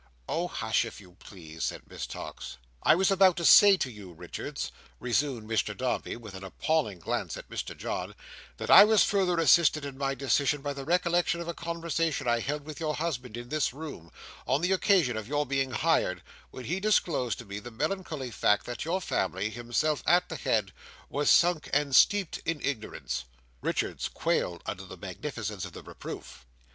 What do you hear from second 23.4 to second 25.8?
Richards quailed under the magnificence of